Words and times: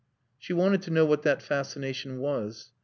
She 0.39 0.51
wanted 0.51 0.81
to 0.81 0.89
know 0.89 1.05
what 1.05 1.21
that 1.21 1.43
fascination 1.43 2.17
was. 2.17 2.71